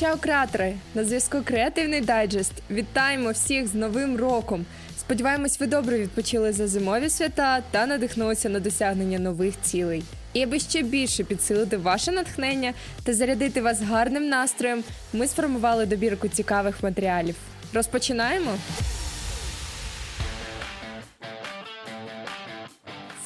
Чао, 0.00 0.16
креатори! 0.16 0.74
На 0.94 1.04
зв'язку 1.04 1.38
Креативний 1.44 2.00
дайджест. 2.00 2.52
Вітаємо 2.70 3.30
всіх 3.30 3.66
з 3.66 3.74
Новим 3.74 4.16
роком! 4.16 4.64
Сподіваємось, 4.98 5.60
ви 5.60 5.66
добре 5.66 5.98
відпочили 5.98 6.52
за 6.52 6.68
зимові 6.68 7.10
свята 7.10 7.62
та 7.70 7.86
надихнулися 7.86 8.48
на 8.48 8.60
досягнення 8.60 9.18
нових 9.18 9.54
цілей. 9.62 10.02
І 10.32 10.42
аби 10.42 10.58
ще 10.58 10.82
більше 10.82 11.24
підсилити 11.24 11.76
ваше 11.76 12.12
натхнення 12.12 12.72
та 13.04 13.14
зарядити 13.14 13.60
вас 13.60 13.80
гарним 13.80 14.28
настроєм, 14.28 14.84
ми 15.12 15.26
сформували 15.26 15.86
добірку 15.86 16.28
цікавих 16.28 16.82
матеріалів. 16.82 17.36
Розпочинаємо. 17.72 18.50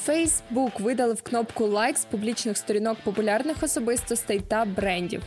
Facebook 0.06 0.82
видалив 0.82 1.22
кнопку 1.22 1.66
лайк 1.66 1.96
з 1.96 2.04
публічних 2.04 2.56
сторінок 2.56 2.98
популярних 3.04 3.62
особистостей 3.62 4.40
та 4.48 4.64
брендів. 4.64 5.22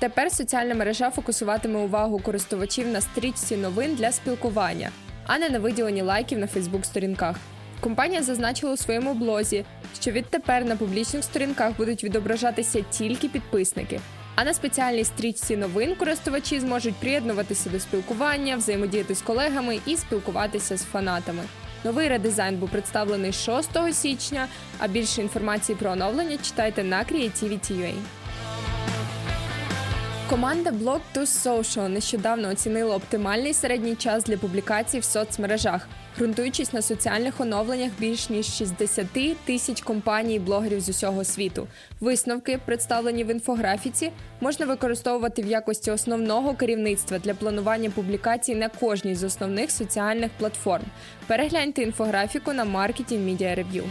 Тепер 0.00 0.32
соціальна 0.32 0.74
мережа 0.74 1.10
фокусуватиме 1.10 1.78
увагу 1.78 2.18
користувачів 2.18 2.88
на 2.88 3.00
стрічці 3.00 3.56
новин 3.56 3.94
для 3.94 4.12
спілкування, 4.12 4.90
а 5.26 5.38
не 5.38 5.48
на 5.48 5.58
виділенні 5.58 6.02
лайків 6.02 6.38
на 6.38 6.46
Фейсбук-сторінках. 6.46 7.36
Компанія 7.80 8.22
зазначила 8.22 8.72
у 8.72 8.76
своєму 8.76 9.14
блозі, 9.14 9.64
що 10.00 10.10
відтепер 10.10 10.64
на 10.64 10.76
публічних 10.76 11.24
сторінках 11.24 11.76
будуть 11.76 12.04
відображатися 12.04 12.84
тільки 12.90 13.28
підписники. 13.28 14.00
А 14.34 14.44
на 14.44 14.54
спеціальній 14.54 15.04
стрічці 15.04 15.56
новин 15.56 15.94
користувачі 15.94 16.60
зможуть 16.60 16.96
приєднуватися 16.96 17.70
до 17.70 17.80
спілкування, 17.80 18.56
взаємодіяти 18.56 19.14
з 19.14 19.22
колегами 19.22 19.78
і 19.86 19.96
спілкуватися 19.96 20.76
з 20.76 20.84
фанатами. 20.84 21.42
Новий 21.84 22.08
редизайн 22.08 22.56
був 22.56 22.70
представлений 22.70 23.32
6 23.32 23.70
січня. 23.92 24.46
А 24.78 24.88
більше 24.88 25.20
інформації 25.20 25.78
про 25.80 25.90
оновлення 25.90 26.36
читайте 26.42 26.84
на 26.84 27.04
Creativity.ua. 27.04 27.94
Команда 30.30 30.70
Blog 30.70 31.00
to 31.14 31.20
Social 31.22 31.88
нещодавно 31.88 32.48
оцінила 32.48 32.96
оптимальний 32.96 33.54
середній 33.54 33.94
час 33.94 34.24
для 34.24 34.36
публікацій 34.36 34.98
в 34.98 35.04
соцмережах, 35.04 35.88
ґрунтуючись 36.18 36.72
на 36.72 36.82
соціальних 36.82 37.40
оновленнях 37.40 37.92
більш 37.98 38.30
ніж 38.30 38.46
60 38.46 39.06
тисяч 39.44 39.80
компаній 39.80 40.34
і 40.34 40.38
блогерів 40.38 40.80
з 40.80 40.88
усього 40.88 41.24
світу. 41.24 41.66
Висновки, 42.00 42.58
представлені 42.64 43.24
в 43.24 43.30
інфографіці, 43.30 44.12
можна 44.40 44.66
використовувати 44.66 45.42
в 45.42 45.46
якості 45.46 45.90
основного 45.90 46.54
керівництва 46.54 47.18
для 47.18 47.34
планування 47.34 47.90
публікацій 47.90 48.54
на 48.54 48.68
кожній 48.68 49.14
з 49.14 49.24
основних 49.24 49.70
соціальних 49.70 50.30
платформ. 50.38 50.84
Перегляньте 51.26 51.82
інфографіку 51.82 52.52
на 52.52 52.64
Marketing 52.64 53.18
Media 53.18 53.64
Review. 53.64 53.84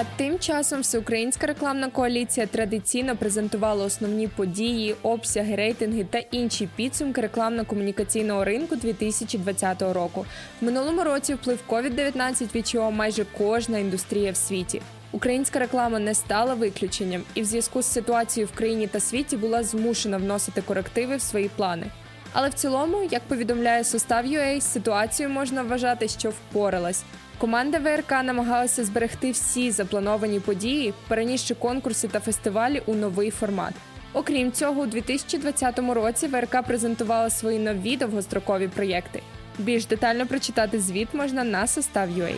А 0.00 0.04
тим 0.16 0.38
часом 0.38 0.80
всеукраїнська 0.80 1.46
рекламна 1.46 1.90
коаліція 1.90 2.46
традиційно 2.46 3.16
презентувала 3.16 3.84
основні 3.84 4.28
події, 4.28 4.94
обсяги, 5.02 5.56
рейтинги 5.56 6.04
та 6.04 6.18
інші 6.18 6.68
підсумки 6.76 7.20
рекламно-комунікаційного 7.20 8.44
ринку 8.44 8.76
2020 8.76 9.82
року. 9.82 10.26
В 10.60 10.64
минулому 10.64 11.04
році 11.04 11.34
вплив 11.34 11.58
COVID-19 11.68 12.54
відчула 12.54 12.90
майже 12.90 13.26
кожна 13.38 13.78
індустрія 13.78 14.32
в 14.32 14.36
світі. 14.36 14.82
Українська 15.12 15.58
реклама 15.58 15.98
не 15.98 16.14
стала 16.14 16.54
виключенням, 16.54 17.22
і 17.34 17.42
в 17.42 17.44
зв'язку 17.44 17.82
з 17.82 17.86
ситуацією 17.86 18.50
в 18.54 18.56
країні 18.56 18.86
та 18.86 19.00
світі 19.00 19.36
була 19.36 19.62
змушена 19.62 20.16
вносити 20.16 20.62
корективи 20.62 21.16
в 21.16 21.22
свої 21.22 21.48
плани. 21.48 21.86
Але 22.32 22.48
в 22.48 22.54
цілому, 22.54 23.08
як 23.10 23.22
повідомляє 23.22 23.84
состав 23.84 24.24
UA, 24.24 24.60
ситуацію 24.60 25.28
можна 25.28 25.62
вважати, 25.62 26.08
що 26.08 26.30
впоралась. 26.30 27.04
Команда 27.38 27.78
ВРК 27.78 28.10
намагалася 28.10 28.84
зберегти 28.84 29.30
всі 29.30 29.70
заплановані 29.70 30.40
події, 30.40 30.94
перенісши 31.08 31.54
конкурси 31.54 32.08
та 32.08 32.20
фестивалі 32.20 32.82
у 32.86 32.94
новий 32.94 33.30
формат. 33.30 33.74
Окрім 34.12 34.52
цього, 34.52 34.82
у 34.82 34.86
2020 34.86 35.78
році 35.78 36.26
ВРК 36.26 36.62
презентувала 36.62 37.30
свої 37.30 37.58
нові 37.58 37.96
довгострокові 37.96 38.68
проєкти. 38.68 39.22
Більш 39.58 39.86
детально 39.86 40.26
прочитати 40.26 40.80
звіт 40.80 41.08
можна 41.14 41.44
на 41.44 41.66
состав 41.66 42.08
UA. 42.08 42.34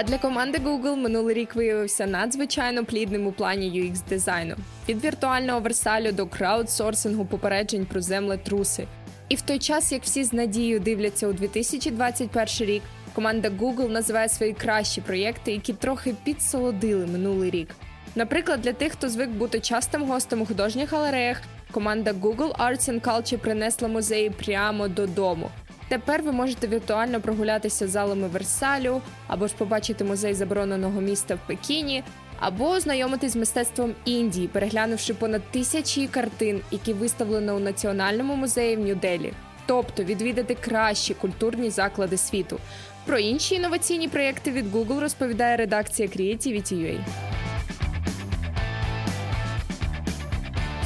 А 0.00 0.02
для 0.02 0.18
команди 0.18 0.58
Google 0.58 0.96
минулий 0.96 1.34
рік 1.34 1.54
виявився 1.54 2.06
надзвичайно 2.06 2.84
плідним 2.84 3.26
у 3.26 3.32
плані 3.32 3.70
UX 3.70 4.08
дизайну 4.08 4.56
від 4.88 5.04
віртуального 5.04 5.60
версалю 5.60 6.12
до 6.12 6.26
краудсорсингу 6.26 7.24
попереджень 7.24 7.86
про 7.86 8.00
землетруси. 8.00 8.86
І 9.28 9.34
в 9.34 9.40
той 9.40 9.58
час, 9.58 9.92
як 9.92 10.02
всі 10.02 10.24
з 10.24 10.32
надією 10.32 10.80
дивляться 10.80 11.28
у 11.28 11.32
2021 11.32 12.68
рік, 12.74 12.82
команда 13.14 13.48
Google 13.48 13.88
називає 13.88 14.28
свої 14.28 14.52
кращі 14.52 15.00
проєкти, 15.00 15.52
які 15.52 15.72
трохи 15.72 16.14
підсолодили 16.24 17.06
минулий 17.06 17.50
рік. 17.50 17.68
Наприклад, 18.14 18.60
для 18.60 18.72
тих, 18.72 18.92
хто 18.92 19.08
звик 19.08 19.30
бути 19.30 19.60
частим 19.60 20.04
гостем 20.04 20.42
у 20.42 20.46
художніх 20.46 20.92
галереях, 20.92 21.42
команда 21.70 22.12
Google 22.12 22.56
Arts 22.56 22.90
and 22.90 23.00
Culture 23.00 23.38
принесла 23.38 23.88
музеї 23.88 24.30
прямо 24.30 24.88
додому. 24.88 25.50
Тепер 25.88 26.22
ви 26.22 26.32
можете 26.32 26.66
віртуально 26.66 27.20
прогулятися 27.20 27.88
залами 27.88 28.28
Версалю 28.28 29.00
або 29.26 29.46
ж 29.46 29.54
побачити 29.58 30.04
музей 30.04 30.34
забороненого 30.34 31.00
міста 31.00 31.34
в 31.34 31.38
Пекіні, 31.46 32.04
або 32.40 32.70
ознайомитись 32.70 33.32
з 33.32 33.36
мистецтвом 33.36 33.94
Індії, 34.04 34.48
переглянувши 34.48 35.14
понад 35.14 35.42
тисячі 35.50 36.06
картин, 36.06 36.60
які 36.70 36.92
виставлено 36.92 37.56
у 37.56 37.58
національному 37.58 38.36
музеї 38.36 38.76
в 38.76 38.80
Нью-Делі. 38.80 39.32
Тобто 39.66 40.04
відвідати 40.04 40.54
кращі 40.54 41.14
культурні 41.14 41.70
заклади 41.70 42.16
світу. 42.16 42.58
Про 43.06 43.18
інші 43.18 43.54
інноваційні 43.54 44.08
проєкти 44.08 44.50
від 44.50 44.74
Google 44.74 45.00
розповідає 45.00 45.56
редакція 45.56 46.08
Creativity.ua. 46.08 46.98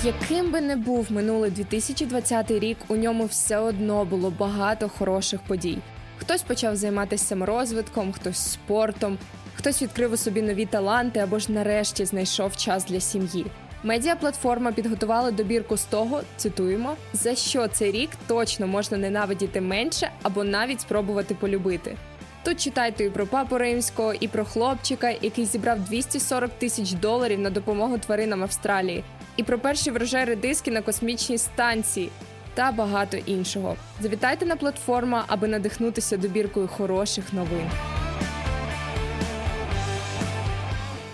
Яким 0.05 0.51
би 0.51 0.61
не 0.61 0.77
був 0.77 1.13
минулий 1.13 1.51
2020 1.51 2.51
рік, 2.51 2.79
у 2.89 2.97
ньому 2.97 3.25
все 3.25 3.59
одно 3.59 4.05
було 4.05 4.31
багато 4.31 4.89
хороших 4.89 5.41
подій. 5.41 5.79
Хтось 6.19 6.43
почав 6.43 6.77
займатися 6.77 7.25
саморозвитком, 7.25 8.13
хтось 8.13 8.53
спортом, 8.53 9.19
хтось 9.55 9.83
відкрив 9.83 10.13
у 10.13 10.17
собі 10.17 10.43
нові 10.43 10.67
таланти 10.67 11.21
або 11.21 11.39
ж 11.39 11.53
нарешті 11.53 12.05
знайшов 12.05 12.57
час 12.57 12.85
для 12.85 13.01
сім'ї. 13.01 13.47
Медіаплатформа 13.83 14.73
підготувала 14.73 15.31
добірку 15.31 15.77
з 15.77 15.85
того, 15.85 16.21
цитуємо, 16.37 16.97
за 17.13 17.35
що 17.35 17.69
цей 17.69 17.93
рік 17.93 18.11
точно 18.27 18.67
можна 18.67 18.99
ненавидіти 18.99 19.61
менше 19.61 20.11
або 20.23 20.45
навіть 20.45 20.81
спробувати 20.81 21.35
полюбити. 21.35 21.97
Тут 22.45 22.61
читайте 22.61 23.05
і 23.05 23.11
про 23.11 23.27
папу 23.27 23.59
римського, 23.59 24.15
і 24.15 24.29
про 24.29 24.45
хлопчика, 24.45 25.11
який 25.11 25.45
зібрав 25.45 25.81
240 25.81 26.51
тисяч 26.51 26.93
доларів 26.93 27.39
на 27.39 27.51
допомогу 27.51 27.99
тваринам 27.99 28.43
Австралії, 28.43 29.05
і 29.37 29.43
про 29.43 29.59
перший 29.59 29.93
врожай 29.93 30.25
редиски 30.25 30.71
на 30.71 30.83
космічній 30.83 31.39
станції 31.39 32.11
та 32.55 32.73
багато 32.73 33.17
іншого. 33.17 33.77
Завітайте 34.01 34.47
на 34.47 34.57
платформу, 34.57 35.19
аби 35.27 35.49
надихнутися 35.49 36.17
добіркою 36.17 36.69
хороших 36.69 37.33
новин. 37.33 37.71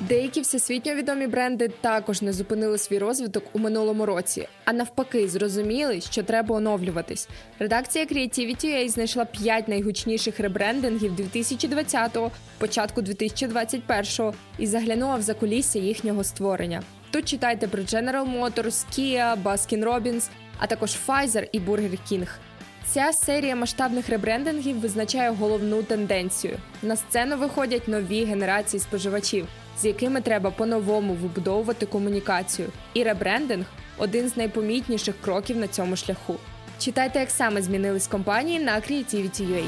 Деякі 0.08 0.40
всесвітньо 0.40 0.94
відомі 0.94 1.26
бренди 1.26 1.68
також 1.68 2.22
не 2.22 2.32
зупинили 2.32 2.78
свій 2.78 2.98
розвиток 2.98 3.44
у 3.52 3.58
минулому 3.58 4.06
році, 4.06 4.48
а 4.64 4.72
навпаки, 4.72 5.28
зрозуміли, 5.28 6.00
що 6.00 6.22
треба 6.22 6.56
оновлюватись. 6.56 7.28
Редакція 7.58 8.04
Creativity 8.04 8.88
знайшла 8.88 9.24
5 9.24 9.68
найгучніших 9.68 10.40
ребрендингів 10.40 11.12
2020-го, 11.12 12.30
початку 12.58 13.00
2021-го 13.00 14.34
і 14.58 14.66
заглянула 14.66 15.16
в 15.16 15.22
закулісся 15.22 15.78
їхнього 15.78 16.24
створення. 16.24 16.82
Тут 17.10 17.24
читайте 17.24 17.68
про 17.68 17.82
General 17.82 18.24
Motors, 18.24 18.86
Kia, 18.92 19.42
Baskin 19.42 19.84
Robbins, 19.84 20.28
а 20.58 20.66
також 20.66 20.96
Pfizer 21.06 21.48
і 21.52 21.60
Burger 21.60 21.98
King. 22.10 22.28
Ця 22.86 23.12
серія 23.12 23.56
масштабних 23.56 24.08
ребрендингів 24.08 24.80
визначає 24.80 25.30
головну 25.30 25.82
тенденцію. 25.82 26.56
На 26.82 26.96
сцену 26.96 27.36
виходять 27.36 27.88
нові 27.88 28.24
генерації 28.24 28.80
споживачів, 28.80 29.46
з 29.78 29.84
якими 29.84 30.20
треба 30.20 30.50
по-новому 30.50 31.14
вибудовувати 31.14 31.86
комунікацію. 31.86 32.68
І 32.94 33.02
ребрендинг 33.02 33.66
один 33.98 34.28
з 34.28 34.36
найпомітніших 34.36 35.14
кроків 35.20 35.56
на 35.56 35.68
цьому 35.68 35.96
шляху. 35.96 36.36
Читайте, 36.78 37.18
як 37.18 37.30
саме 37.30 37.62
змінились 37.62 38.06
компанії 38.06 38.60
на 38.60 38.76
Creativity.ua. 38.76 39.64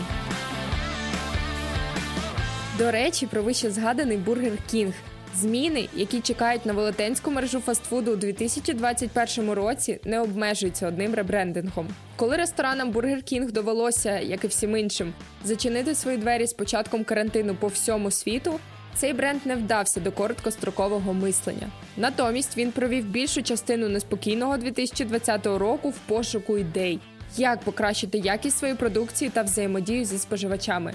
До 2.79 2.91
речі, 2.91 3.27
про 3.27 3.43
вище 3.43 3.71
згаданий 3.71 4.19
Burger 4.19 4.59
King– 4.73 4.93
Зміни, 5.35 5.89
які 5.95 6.21
чекають 6.21 6.67
на 6.67 6.73
велетенську 6.73 7.31
мережу 7.31 7.61
фастфуду 7.61 8.13
у 8.13 8.17
2021 8.17 9.51
році, 9.51 10.01
не 10.05 10.21
обмежуються 10.21 10.89
одним 10.89 11.15
ребрендингом. 11.15 11.89
Коли 12.17 12.37
ресторанам 12.37 12.93
Burger 12.93 13.33
King 13.33 13.53
довелося, 13.53 14.19
як 14.19 14.45
і 14.45 14.47
всім 14.47 14.77
іншим, 14.77 15.13
зачинити 15.45 15.95
свої 15.95 16.17
двері 16.17 16.47
з 16.47 16.53
початком 16.53 17.05
карантину 17.05 17.55
по 17.55 17.67
всьому 17.67 18.11
світу, 18.11 18.61
цей 18.95 19.13
бренд 19.13 19.41
не 19.45 19.57
вдався 19.57 20.01
до 20.01 20.13
короткострокового 20.13 21.13
мислення. 21.15 21.71
Натомість 21.97 22.57
він 22.57 22.73
провів 22.73 23.05
більшу 23.05 23.43
частину 23.43 23.89
неспокійного 23.89 24.57
2020 24.57 25.47
року 25.47 25.91
в 25.91 25.99
пошуку 25.99 26.59
ідей, 26.59 27.01
як 27.37 27.61
покращити 27.61 28.19
якість 28.19 28.59
своєї 28.59 28.79
продукції 28.79 29.31
та 29.31 29.43
взаємодію 29.43 30.05
зі 30.05 30.19
споживачами. 30.19 30.95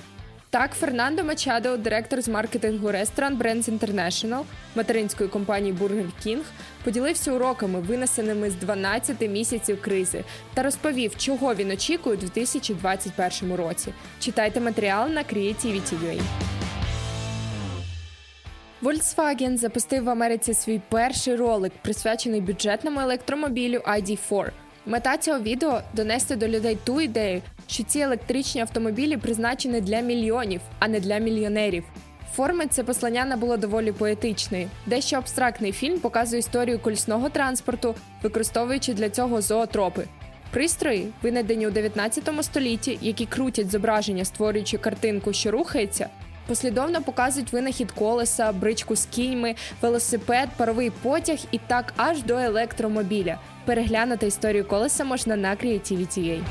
Так, 0.56 0.72
Фернандо 0.72 1.24
Мачадо, 1.24 1.78
директор 1.78 2.22
з 2.22 2.28
маркетингу 2.28 2.88
Restaurant 2.88 3.38
Brands 3.38 3.80
International, 3.80 4.44
материнської 4.76 5.30
компанії 5.30 5.74
Burger 5.74 6.10
King, 6.26 6.42
поділився 6.84 7.32
уроками, 7.32 7.80
винесеними 7.80 8.50
з 8.50 8.56
12 8.56 9.22
місяців 9.22 9.82
кризи, 9.82 10.24
та 10.54 10.64
розповів, 10.64 11.18
чого 11.18 11.56
він 11.56 11.72
очікує 11.72 12.16
у 12.16 12.20
2021 12.20 13.56
році. 13.56 13.94
Читайте 14.20 14.60
матеріал 14.60 15.10
на 15.10 15.24
Creativity.ua. 15.24 16.22
Volkswagen 18.82 19.58
запустив 19.58 20.04
в 20.04 20.10
Америці 20.10 20.54
свій 20.54 20.82
перший 20.90 21.36
ролик, 21.36 21.72
присвячений 21.82 22.42
бюджетному 22.42 23.00
електромобілю 23.00 23.78
ID4. 23.78 24.52
Мета 24.88 25.18
цього 25.18 25.40
відео 25.40 25.82
донести 25.94 26.36
до 26.36 26.48
людей 26.48 26.78
ту 26.84 27.02
ідею, 27.02 27.42
що 27.68 27.84
ці 27.84 28.00
електричні 28.00 28.62
автомобілі 28.62 29.18
призначені 29.18 29.82
для 29.82 30.00
мільйонів, 30.00 30.62
а 30.80 30.88
не 30.88 31.00
для 31.00 31.18
мільйонерів. 31.18 31.84
Форми 32.34 32.68
це 32.68 32.84
послання 32.84 33.26
набуло 33.26 33.58
доволі 33.58 33.92
поетичної. 33.92 34.68
Дещо 34.86 35.18
абстрактний 35.18 35.72
фільм 35.72 36.00
показує 36.00 36.40
історію 36.40 36.80
колісного 36.80 37.30
транспорту, 37.30 37.96
використовуючи 38.24 38.94
для 38.94 39.10
цього 39.10 39.42
зоотропи. 39.42 40.06
Пристрої, 40.52 41.08
винайдені 41.22 41.68
у 41.68 41.72
19 41.72 42.30
столітті, 42.42 42.98
які 43.02 43.26
крутять 43.26 43.72
зображення, 43.72 44.26
створюючи 44.26 44.78
картинку, 44.78 45.34
що 45.34 45.52
рухається, 45.52 46.10
послідовно 46.48 47.02
показують 47.02 47.54
винахід 47.54 47.92
колеса, 47.92 48.52
бричку 48.52 48.96
з 48.96 49.06
кіньми, 49.06 49.56
велосипед, 49.82 50.50
паровий 50.58 50.90
потяг 50.90 51.38
і 51.52 51.60
так 51.68 51.94
аж 51.98 52.24
до 52.24 52.38
електромобіля. 52.38 53.40
Переглянути 53.66 54.28
історію 54.28 54.66
колеса 54.66 55.04
можна 55.04 55.36
на 55.36 55.56
Creativity.ua. 55.56 56.42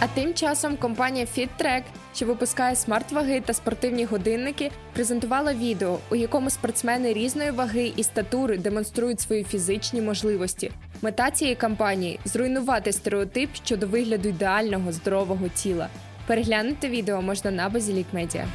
А 0.00 0.06
тим 0.06 0.34
часом 0.34 0.76
компанія 0.76 1.26
FitTrack, 1.36 1.82
що 2.14 2.26
випускає 2.26 2.76
смарт-ваги 2.76 3.40
та 3.40 3.52
спортивні 3.52 4.04
годинники, 4.04 4.70
презентувала 4.92 5.54
відео, 5.54 5.98
у 6.10 6.14
якому 6.14 6.50
спортсмени 6.50 7.12
різної 7.12 7.50
ваги 7.50 7.92
і 7.96 8.02
статури 8.02 8.58
демонструють 8.58 9.20
свої 9.20 9.44
фізичні 9.44 10.00
можливості. 10.00 10.70
Мета 11.02 11.30
цієї 11.30 11.56
кампанії 11.56 12.20
зруйнувати 12.24 12.92
стереотип 12.92 13.50
щодо 13.54 13.86
вигляду 13.86 14.28
ідеального 14.28 14.92
здорового 14.92 15.48
тіла. 15.48 15.88
Переглянути 16.26 16.88
відео 16.88 17.22
можна 17.22 17.50
на 17.50 17.68
Базілік 17.68 18.06
Медіа. 18.12 18.46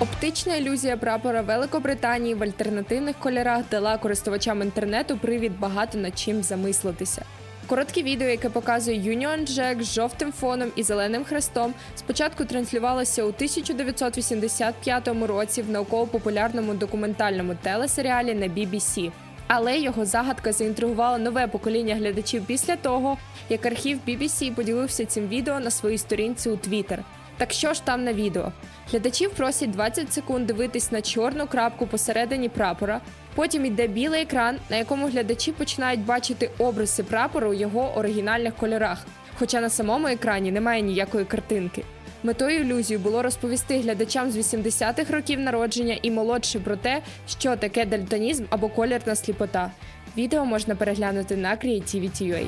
Оптична 0.00 0.56
ілюзія 0.56 0.96
прапора 0.96 1.42
Великобританії 1.42 2.34
в 2.34 2.42
альтернативних 2.42 3.16
кольорах 3.18 3.62
дала 3.70 3.98
користувачам 3.98 4.62
інтернету 4.62 5.18
привід 5.18 5.58
багато 5.58 5.98
над 5.98 6.18
чим 6.18 6.42
замислитися. 6.42 7.22
Коротке 7.66 8.02
відео, 8.02 8.28
яке 8.28 8.48
показує 8.48 9.00
Union 9.00 9.50
Jack 9.50 9.82
з 9.82 9.94
жовтим 9.94 10.32
фоном 10.32 10.68
і 10.76 10.82
зеленим 10.82 11.24
хрестом, 11.24 11.74
спочатку 11.96 12.44
транслювалося 12.44 13.24
у 13.24 13.28
1985 13.28 15.08
році 15.08 15.62
в 15.62 15.70
науково-популярному 15.70 16.74
документальному 16.74 17.54
телесеріалі 17.62 18.34
на 18.34 18.46
BBC. 18.48 19.12
Але 19.46 19.78
його 19.78 20.04
загадка 20.04 20.52
заінтригувала 20.52 21.18
нове 21.18 21.46
покоління 21.46 21.94
глядачів 21.94 22.44
після 22.46 22.76
того, 22.76 23.18
як 23.48 23.66
архів 23.66 23.98
BBC 24.08 24.54
поділився 24.54 25.06
цим 25.06 25.28
відео 25.28 25.60
на 25.60 25.70
своїй 25.70 25.98
сторінці 25.98 26.50
у 26.50 26.52
Twitter. 26.52 26.98
Так 27.36 27.52
що 27.52 27.74
ж 27.74 27.84
там 27.84 28.04
на 28.04 28.12
відео? 28.12 28.52
Глядачів 28.90 29.30
просять 29.30 29.70
20 29.70 30.12
секунд 30.12 30.46
дивитись 30.46 30.92
на 30.92 31.02
чорну 31.02 31.46
крапку 31.46 31.86
посередині 31.86 32.48
прапора. 32.48 33.00
Потім 33.34 33.64
йде 33.64 33.86
білий 33.86 34.22
екран, 34.22 34.56
на 34.70 34.76
якому 34.76 35.06
глядачі 35.06 35.52
починають 35.52 36.04
бачити 36.04 36.50
обриси 36.58 37.02
прапору 37.02 37.50
у 37.50 37.54
його 37.54 37.92
оригінальних 37.96 38.56
кольорах. 38.56 39.06
Хоча 39.38 39.60
на 39.60 39.70
самому 39.70 40.06
екрані 40.06 40.52
немає 40.52 40.82
ніякої 40.82 41.24
картинки. 41.24 41.84
Метою 42.22 42.60
ілюзії 42.60 42.98
було 42.98 43.22
розповісти 43.22 43.80
глядачам 43.80 44.30
з 44.30 44.36
80-х 44.36 45.12
років 45.12 45.40
народження 45.40 45.98
і 46.02 46.10
молодше 46.10 46.60
про 46.60 46.76
те, 46.76 47.02
що 47.28 47.56
таке 47.56 47.84
дальтонізм 47.84 48.44
або 48.50 48.68
колірна 48.68 49.14
сліпота. 49.14 49.70
Відео 50.16 50.44
можна 50.44 50.74
переглянути 50.74 51.36
на 51.36 51.56
Creativity.ua. 51.56 52.46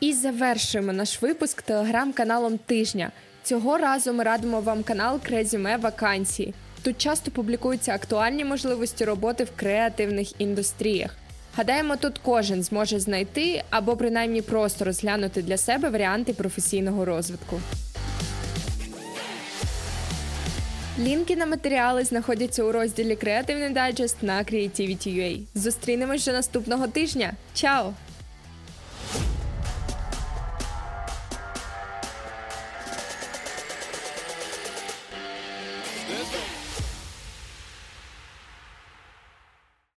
І 0.00 0.12
завершуємо 0.12 0.92
наш 0.92 1.22
випуск 1.22 1.62
телеграм-каналом 1.62 2.58
тижня. 2.58 3.10
Цього 3.42 3.78
разу 3.78 4.12
ми 4.12 4.24
радимо 4.24 4.60
вам 4.60 4.82
канал 4.82 5.20
Кредюме 5.22 5.76
Вакансії. 5.76 6.54
Тут 6.82 6.98
часто 6.98 7.30
публікуються 7.30 7.94
актуальні 7.94 8.44
можливості 8.44 9.04
роботи 9.04 9.44
в 9.44 9.50
креативних 9.56 10.40
індустріях. 10.40 11.16
Гадаємо, 11.58 11.96
тут 11.96 12.18
кожен 12.18 12.62
зможе 12.62 13.00
знайти 13.00 13.62
або 13.70 13.96
принаймні 13.96 14.42
просто 14.42 14.84
розглянути 14.84 15.42
для 15.42 15.56
себе 15.56 15.90
варіанти 15.90 16.32
професійного 16.32 17.04
розвитку. 17.04 17.60
Лінки 20.98 21.36
на 21.36 21.46
матеріали 21.46 22.04
знаходяться 22.04 22.62
у 22.64 22.72
розділі 22.72 23.16
Креативний 23.16 23.70
дайджест 23.70 24.16
на 24.22 24.38
Creativity.ua. 24.38 25.40
Зустрінемось 25.54 26.20
вже 26.20 26.32
наступного 26.32 26.88
тижня. 26.88 27.32
Чао! 27.54 27.92